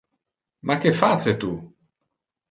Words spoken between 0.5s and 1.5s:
Ma que face